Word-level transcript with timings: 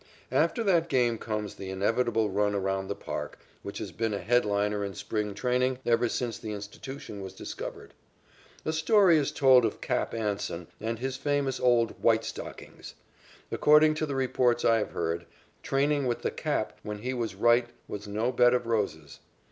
After 0.31 0.63
that 0.63 0.89
game 0.89 1.19
comes 1.19 1.53
the 1.53 1.69
inevitable 1.69 2.31
run 2.31 2.55
around 2.55 2.87
the 2.87 2.95
park 2.95 3.37
which 3.61 3.77
has 3.77 3.91
been 3.91 4.15
a 4.15 4.19
headliner 4.19 4.83
in 4.83 4.95
spring 4.95 5.35
training 5.35 5.77
ever 5.85 6.09
since 6.09 6.39
the 6.39 6.53
institution 6.53 7.21
was 7.21 7.33
discovered. 7.35 7.93
A 8.65 8.73
story 8.73 9.19
is 9.19 9.31
told 9.31 9.63
of 9.63 9.79
"Cap" 9.79 10.15
Anson 10.15 10.65
and 10.79 10.97
his 10.97 11.17
famous 11.17 11.59
old 11.59 11.91
White 12.01 12.23
Stockings. 12.23 12.95
According 13.51 13.93
to 13.93 14.07
the 14.07 14.15
reports 14.15 14.65
I 14.65 14.79
have 14.79 14.93
heard, 14.93 15.27
training 15.61 16.07
with 16.07 16.23
the 16.23 16.31
"Cap" 16.31 16.79
when 16.81 17.03
he 17.03 17.13
was 17.13 17.35
right 17.35 17.67
was 17.87 18.07
no 18.07 18.31
bed 18.31 18.55
of 18.55 18.65
roses. 18.65 19.19